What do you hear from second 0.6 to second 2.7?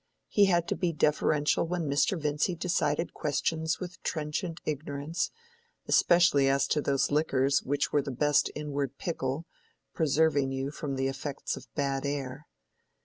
to be deferential when Mr. Vincy